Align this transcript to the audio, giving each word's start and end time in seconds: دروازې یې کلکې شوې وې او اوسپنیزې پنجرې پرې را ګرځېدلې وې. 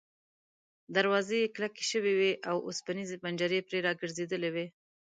دروازې 0.95 1.37
یې 1.41 1.53
کلکې 1.55 1.83
شوې 1.91 2.13
وې 2.19 2.31
او 2.49 2.55
اوسپنیزې 2.67 3.17
پنجرې 3.23 3.59
پرې 3.67 3.79
را 3.85 3.91
ګرځېدلې 4.01 4.49
وې. 4.55 4.65